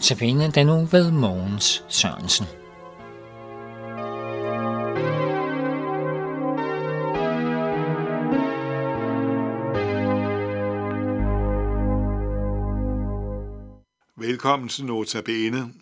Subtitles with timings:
[0.00, 2.46] Notabene den nu ved Mogens Sørensen.
[14.16, 15.72] Velkommen til Notabene.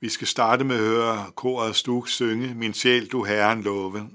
[0.00, 4.08] Vi skal starte med at høre koret Stuk synge Min sjæl du Herren love.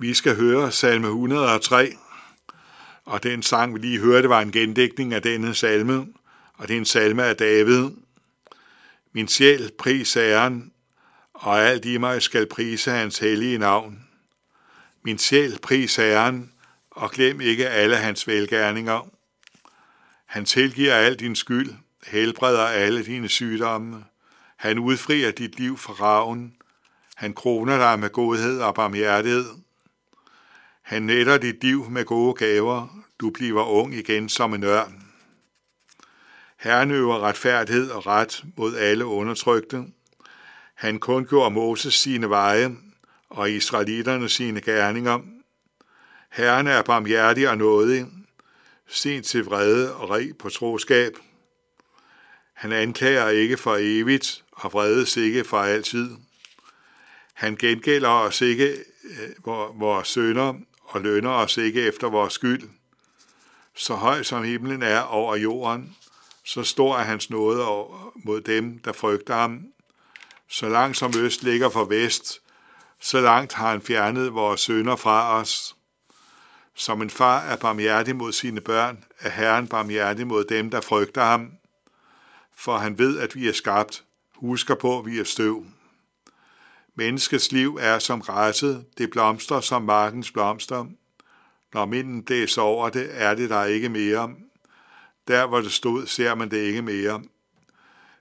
[0.00, 1.96] Vi skal høre salme 103,
[3.04, 6.06] og den sang, vi lige hørte, var en gendækning af denne salme,
[6.54, 7.90] og det er en salme af David.
[9.12, 10.72] Min sjæl pris æren,
[11.34, 14.06] og alt i mig skal prise hans hellige navn.
[15.04, 16.52] Min sjæl pris æren,
[16.90, 19.08] og glem ikke alle hans velgærninger.
[20.26, 21.74] Han tilgiver al din skyld,
[22.06, 24.04] helbreder alle dine sygdomme.
[24.56, 26.54] Han udfrier dit liv fra raven.
[27.16, 29.46] Han kroner dig med godhed og barmhjertighed.
[30.90, 33.02] Han netter dit liv med gode gaver.
[33.20, 35.06] Du bliver ung igen som en ørn.
[36.56, 39.84] Herren øver retfærdighed og ret mod alle undertrykte.
[40.74, 42.76] Han kundgjorde Moses sine veje
[43.28, 45.20] og israelitterne sine gerninger.
[46.30, 48.06] Herren er barmhjertig og nådig,
[48.86, 51.12] sent til vrede og rig på troskab.
[52.52, 56.10] Han anklager ikke for evigt og vredes ikke for altid.
[57.34, 59.46] Han gengælder os ikke øh,
[59.80, 60.54] vores sønder
[60.90, 62.70] og lønner os ikke efter vores skyld.
[63.74, 65.96] Så høj som himlen er over jorden,
[66.44, 67.64] så stor er hans nåde
[68.14, 69.66] mod dem, der frygter ham.
[70.48, 72.40] Så langt som øst ligger for vest,
[73.00, 75.76] så langt har han fjernet vores sønder fra os.
[76.74, 81.24] Som en far er barmhjertig mod sine børn, er Herren barmhjertig mod dem, der frygter
[81.24, 81.52] ham.
[82.56, 84.04] For han ved, at vi er skabt,
[84.34, 85.66] husker på, at vi er støv.
[86.94, 90.86] Menneskets liv er som græsset, det blomstrer som markens blomster.
[91.74, 94.34] Når minden blæser over det, er det der ikke mere.
[95.28, 97.22] Der, hvor det stod, ser man det ikke mere.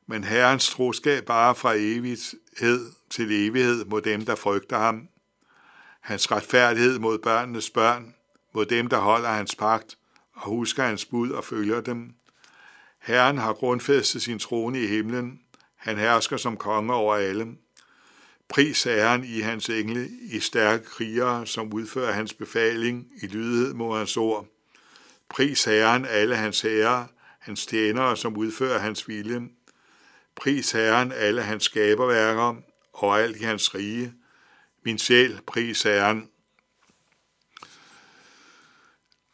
[0.08, 5.08] Men Herrens troskab bare fra evighed til evighed mod dem, der frygter ham.
[6.02, 8.16] Hans retfærdighed mod børnenes børn,
[8.54, 9.98] mod dem, der holder hans pagt
[10.34, 12.14] og husker hans bud og følger dem.
[13.02, 15.40] Herren har grundfæstet sin trone i himlen.
[15.76, 17.48] Han hersker som konge over alle.
[18.50, 23.98] Pris Herren i hans engle, i stærke krigere, som udfører hans befaling i lydighed mod
[23.98, 24.48] hans ord.
[25.30, 27.06] Pris Herren alle hans herrer,
[27.40, 29.42] hans tjenere, som udfører hans vilje.
[30.36, 32.56] Pris Herren alle hans skaberværker
[32.94, 34.14] og alt i hans rige.
[34.86, 36.30] Min sjæl, pris Herren.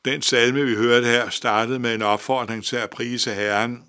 [0.05, 3.83] Den salme, vi hørte her, startede med en opfordring til at prise Herren.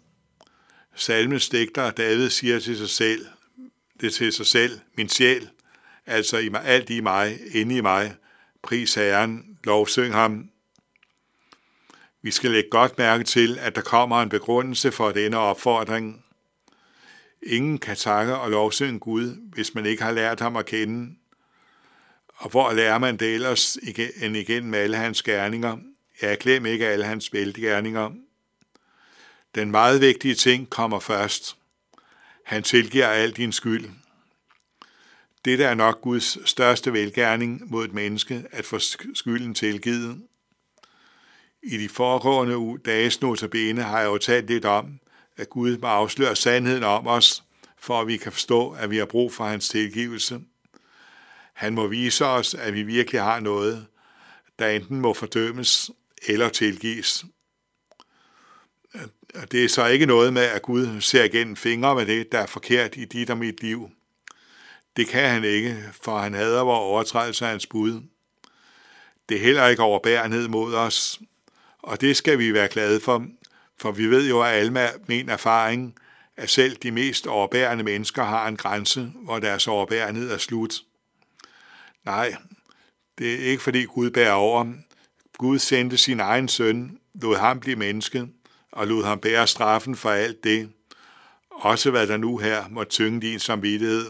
[0.94, 3.26] Salmens digter David siger til sig selv,
[4.00, 5.50] det til sig selv, min sjæl,
[6.06, 8.14] altså i mig, alt i mig, inde i mig,
[8.62, 10.50] pris Herren, lovsyng ham.
[12.22, 16.24] Vi skal lægge godt mærke til, at der kommer en begrundelse for denne opfordring.
[17.42, 21.16] Ingen kan takke og lovsynge Gud, hvis man ikke har lært ham at kende.
[22.36, 23.78] Og hvor lærer man det ellers
[24.22, 25.78] end igen med alle hans gerninger?
[26.22, 28.10] Jeg glem ikke alle hans vældiggerninger.
[29.54, 31.56] Den meget vigtige ting kommer først.
[32.46, 33.90] Han tilgiver al din skyld.
[35.44, 38.78] Dette er nok Guds største velgærning mod et menneske, at få
[39.14, 40.22] skylden tilgivet.
[41.62, 44.98] I de foregående dages notabene har jeg jo talt lidt om,
[45.36, 47.42] at Gud må afsløre sandheden om os,
[47.78, 50.40] for at vi kan forstå, at vi har brug for hans tilgivelse.
[51.52, 53.86] Han må vise os, at vi virkelig har noget,
[54.58, 55.90] der enten må fordømmes
[56.28, 57.24] eller tilgives.
[59.50, 62.46] Det er så ikke noget med, at Gud ser igennem fingre med det, der er
[62.46, 63.90] forkert i dit og mit liv.
[64.96, 68.02] Det kan han ikke, for han hader vores overtrædelse af hans bud.
[69.28, 71.20] Det er heller ikke overbærenhed mod os,
[71.78, 73.26] og det skal vi være glade for,
[73.78, 75.94] for vi ved jo af Alma min erfaring,
[76.36, 80.74] at selv de mest overbærende mennesker har en grænse, hvor deres overbærenhed er slut.
[82.04, 82.36] Nej,
[83.18, 84.72] det er ikke fordi Gud bærer over.
[85.38, 88.28] Gud sendte sin egen søn, lod ham blive menneske,
[88.76, 90.70] og lod ham bære straffen for alt det,
[91.50, 94.06] også hvad der nu her må tynge din samvittighed.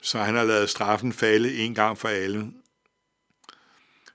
[0.00, 2.52] Så han har lavet straffen falde en gang for alle.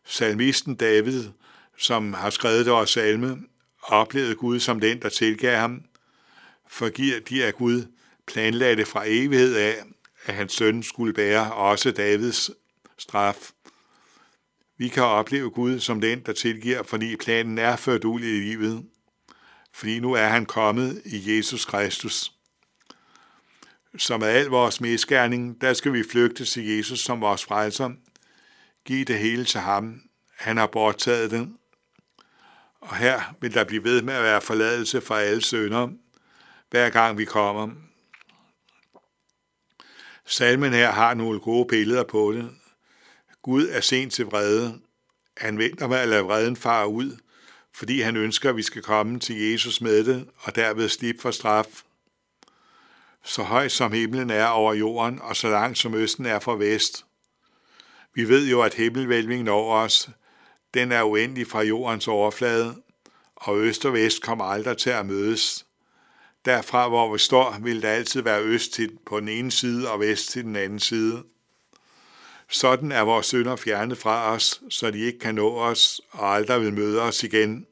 [0.06, 1.24] Salmisten David,
[1.78, 3.38] som har skrevet det over salme,
[3.82, 5.84] oplevede Gud som den, der tilgav ham,
[6.68, 7.86] forgiver de af Gud
[8.28, 9.84] planlagde fra evighed af,
[10.26, 12.52] at hans søn skulle bære også Davids
[12.98, 13.52] straf.
[14.80, 18.86] Vi kan opleve Gud som den, der tilgiver, fordi planen er ført ud i livet.
[19.74, 22.32] Fordi nu er han kommet i Jesus Kristus.
[23.98, 27.90] Som med al vores misgerning, der skal vi flygte til Jesus som vores frelser.
[28.86, 30.02] Giv det hele til ham.
[30.38, 31.58] Han har borttaget den.
[32.82, 35.90] Og her vil der blive ved med at være forladelse for alle sønder,
[36.70, 37.70] hver gang vi kommer.
[40.26, 42.59] Salmen her har nogle gode billeder på det.
[43.44, 44.80] Gud er sent til vrede.
[45.38, 47.18] Han venter med at lade vreden fare ud,
[47.76, 51.32] fordi han ønsker, at vi skal komme til Jesus med det, og derved slippe for
[51.32, 51.84] straf.
[53.24, 57.06] Så højt som himlen er over jorden, og så langt som østen er fra vest.
[58.14, 60.10] Vi ved jo, at himmelvælvingen over os,
[60.74, 62.76] den er uendelig fra jordens overflade,
[63.36, 65.66] og øst og vest kommer aldrig til at mødes.
[66.46, 70.00] Derfra, hvor vi står, vil der altid være øst til på den ene side og
[70.00, 71.24] vest til den anden side.
[72.52, 76.62] Sådan er vores sønder fjernet fra os, så de ikke kan nå os og aldrig
[76.62, 77.68] vil møde os igen.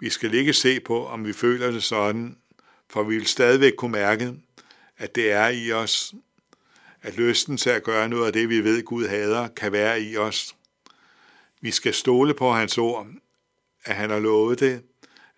[0.00, 2.36] Vi skal ikke se på, om vi føler det sådan,
[2.90, 4.34] For vi vil stadigvæk kunne mærke,
[4.98, 6.14] at det er i os,
[7.02, 10.16] at lysten til at gøre noget af det, vi ved, Gud hader, kan være i
[10.16, 10.54] os.
[11.60, 13.06] Vi skal stole på hans ord,
[13.84, 14.82] at han har lovet det,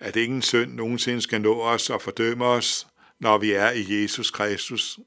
[0.00, 2.86] at ingen synd nogensinde skal nå os og fordømme os,
[3.18, 4.98] når vi er i Jesus Kristus.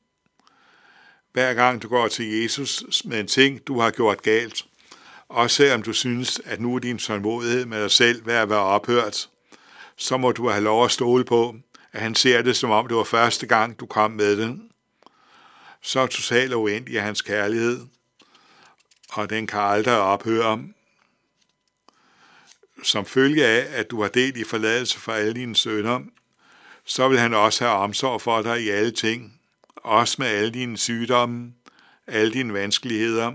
[1.33, 4.65] Hver gang du går til Jesus med en ting, du har gjort galt,
[5.29, 8.59] også selvom du synes, at nu er din tålmodighed med dig selv ved at være
[8.59, 9.29] ophørt,
[9.95, 11.55] så må du have lov at stole på,
[11.91, 14.59] at han ser det, som om det var første gang, du kom med det.
[15.81, 17.85] Så totalt uendelig er hans kærlighed,
[19.09, 20.63] og den kan aldrig ophøre.
[22.83, 25.99] Som følge af, at du har delt i forladelse for alle dine sønner,
[26.85, 29.36] så vil han også have omsorg for dig i alle ting,
[29.87, 31.53] også med alle dine sygdomme,
[32.07, 33.33] alle dine vanskeligheder.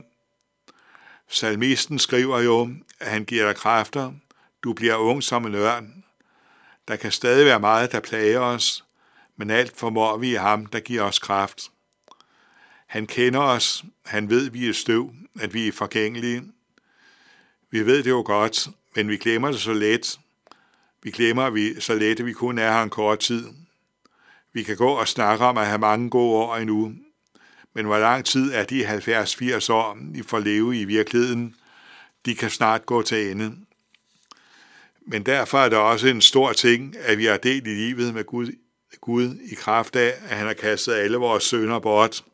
[1.28, 4.12] Salmisten skriver jo, at han giver dig kræfter,
[4.64, 6.04] du bliver ung som en ørn.
[6.88, 8.84] Der kan stadig være meget, der plager os,
[9.36, 11.70] men alt formår vi i ham, der giver os kraft.
[12.86, 16.42] Han kender os, han ved, at vi er støv, at vi er forgængelige.
[17.70, 20.18] Vi ved det jo godt, men vi glemmer det så let.
[21.02, 23.48] Vi glemmer vi så let, at vi kun er her en kort tid.
[24.52, 26.92] Vi kan gå og snakke om at have mange gode år endnu,
[27.74, 31.54] men hvor lang tid er de 70-80 år, I får leve i virkeligheden?
[32.26, 33.56] De kan snart gå til ende.
[35.06, 38.24] Men derfor er det også en stor ting, at vi har delt i livet med
[38.24, 38.52] Gud,
[39.00, 42.24] Gud i kraft af, at han har kastet alle vores sønder bort.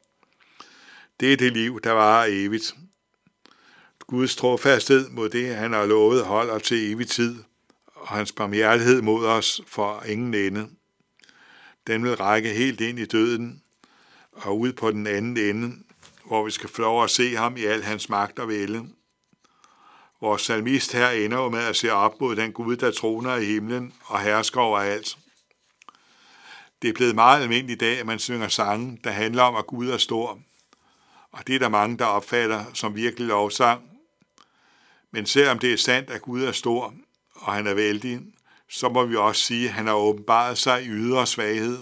[1.20, 2.74] Det er det liv, der varer evigt.
[4.06, 7.36] Guds trofasthed mod det, han har lovet, holder til evig tid,
[7.94, 10.68] og hans barmhjertighed mod os for ingen ende.
[11.88, 13.62] Den vil række helt ind i døden
[14.32, 15.76] og ud på den anden ende,
[16.24, 18.88] hvor vi skal få lov at se ham i al hans magt og vælde.
[20.20, 23.44] Vores salmist her ender jo med at se op mod den Gud, der troner i
[23.44, 25.18] himlen og hersker over alt.
[26.82, 29.66] Det er blevet meget almindeligt i dag, at man synger sange, der handler om, at
[29.66, 30.38] Gud er stor.
[31.32, 33.82] Og det er der mange, der opfatter som virkelig lovsang.
[35.10, 36.94] Men selvom det er sandt, at Gud er stor,
[37.34, 38.20] og han er vældig,
[38.68, 41.78] så må vi også sige, at han har åbenbaret sig i ydre svaghed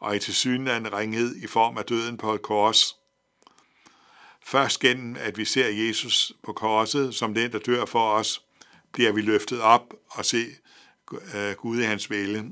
[0.00, 2.96] og i tilsyneladende ringhed i form af døden på et kors.
[4.44, 8.42] Først gennem, at vi ser Jesus på korset som den, der dør for os,
[8.92, 10.46] bliver vi løftet op og se
[11.34, 12.50] øh, Gud i hans vælge.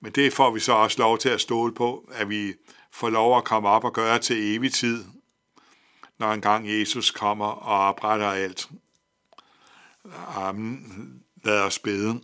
[0.00, 2.54] Men det får vi så også lov til at stole på, at vi
[2.90, 5.04] får lov at komme op og gøre til evig tid,
[6.18, 8.68] når engang Jesus kommer og opretter alt.
[10.28, 11.22] Amen.
[11.44, 12.20] Lad os bede.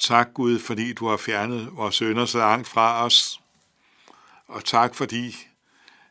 [0.00, 3.40] Tak Gud, fordi du har fjernet vores sønder så langt fra os.
[4.46, 5.36] Og tak fordi,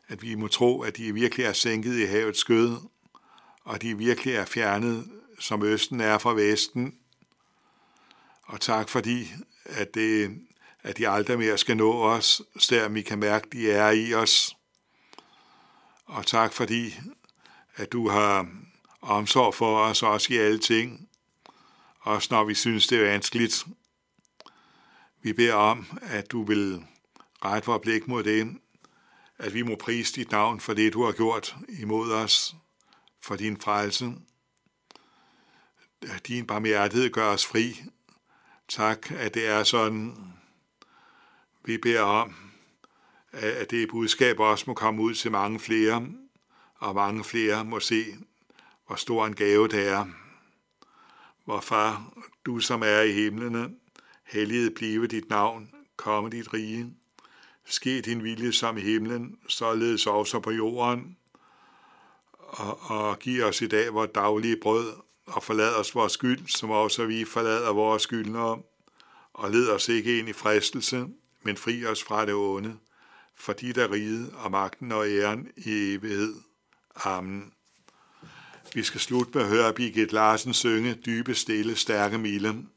[0.08, 2.76] at vi må tro, at de virkelig er sænket i havets skød,
[3.64, 6.94] og de virkelig er fjernet, som Østen er fra Vesten.
[8.42, 9.32] Og tak fordi,
[9.64, 10.38] at, det,
[10.82, 14.14] at de aldrig mere skal nå os, selvom vi kan mærke, at de er i
[14.14, 14.56] os.
[16.06, 16.94] Og tak fordi,
[17.76, 18.48] at du har
[19.00, 21.08] omsorg for os også i alle ting,
[22.00, 23.66] også når vi synes, det er vanskeligt.
[25.22, 26.84] Vi beder om, at du vil
[27.44, 28.58] rette vores blik mod det,
[29.38, 32.54] at vi må prise dit navn for det, du har gjort imod os,
[33.22, 34.12] for din frelse.
[36.02, 37.82] At din barmhjertighed gør os fri.
[38.68, 40.16] Tak, at det er sådan.
[41.64, 42.34] Vi beder om,
[43.32, 46.06] at det budskab også må komme ud til mange flere,
[46.74, 48.04] og mange flere må se,
[48.86, 50.06] hvor stor en gave det er.
[51.44, 52.12] Hvor far,
[52.44, 53.79] du som er i himlene,
[54.30, 56.94] helliget blive dit navn, komme dit rige.
[57.66, 61.16] Ske din vilje som i himlen, således også på jorden.
[62.38, 64.92] Og, og giv os i dag vores daglige brød,
[65.26, 68.62] og forlad os vores skyld, som også vi forlader vores skyldnere.
[69.32, 71.06] Og led os ikke ind i fristelse,
[71.42, 72.76] men fri os fra det onde,
[73.36, 76.34] for dit er riget og magten og æren i evighed.
[76.94, 77.52] Amen.
[78.74, 82.68] Vi skal slutte med at høre Birgit Larsen synge Dybe, stille, stærke Milem.